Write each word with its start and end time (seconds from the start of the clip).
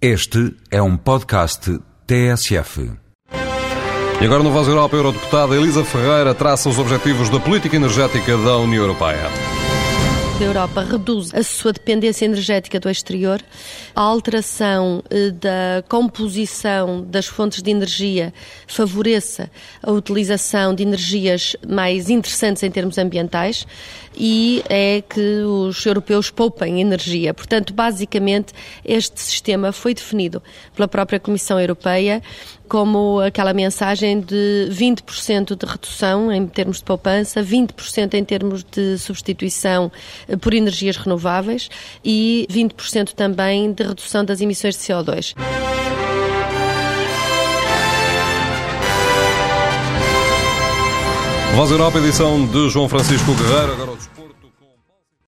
Este 0.00 0.54
é 0.70 0.82
um 0.82 0.94
podcast 0.94 1.80
TSF. 2.06 2.92
E 4.20 4.24
agora 4.26 4.42
no 4.42 4.50
Voz 4.50 4.68
Europa, 4.68 4.94
a 4.94 4.98
Eurodeputada 4.98 5.56
Elisa 5.56 5.82
Ferreira 5.84 6.34
traça 6.34 6.68
os 6.68 6.78
objetivos 6.78 7.30
da 7.30 7.40
política 7.40 7.76
energética 7.76 8.36
da 8.36 8.58
União 8.58 8.82
Europeia 8.82 9.55
da 10.38 10.44
Europa 10.44 10.82
reduz 10.82 11.32
a 11.34 11.42
sua 11.42 11.72
dependência 11.72 12.26
energética 12.26 12.78
do 12.78 12.90
exterior, 12.90 13.40
a 13.94 14.02
alteração 14.02 15.02
eh, 15.08 15.30
da 15.30 15.82
composição 15.88 17.02
das 17.02 17.26
fontes 17.26 17.62
de 17.62 17.70
energia 17.70 18.34
favoreça 18.66 19.50
a 19.82 19.90
utilização 19.90 20.74
de 20.74 20.82
energias 20.82 21.56
mais 21.66 22.10
interessantes 22.10 22.62
em 22.62 22.70
termos 22.70 22.98
ambientais 22.98 23.66
e 24.16 24.62
é 24.68 25.02
que 25.02 25.42
os 25.42 25.84
europeus 25.84 26.30
poupem 26.30 26.80
energia. 26.80 27.34
Portanto, 27.34 27.74
basicamente, 27.74 28.52
este 28.84 29.20
sistema 29.20 29.72
foi 29.72 29.94
definido 29.94 30.42
pela 30.74 30.88
própria 30.88 31.20
Comissão 31.20 31.60
Europeia 31.60 32.22
como 32.68 33.20
aquela 33.20 33.54
mensagem 33.54 34.20
de 34.20 34.68
20% 34.70 35.56
de 35.56 35.66
redução 35.66 36.32
em 36.32 36.46
termos 36.48 36.78
de 36.78 36.84
poupança, 36.84 37.42
20% 37.42 38.14
em 38.14 38.24
termos 38.24 38.64
de 38.64 38.98
substituição 38.98 39.90
por 40.40 40.54
energias 40.54 40.96
renováveis 40.96 41.68
e 42.04 42.46
20% 42.50 43.12
também 43.12 43.72
de 43.72 43.82
redução 43.82 44.24
das 44.24 44.40
emissões 44.40 44.76
de 44.76 44.82
CO2. 44.82 45.34
Voz 51.54 51.70
Europa, 51.70 51.98
edição 51.98 52.46
de 52.46 52.68
João 52.68 52.86
Francisco 52.86 53.32
Guerreiro. 53.34 54.15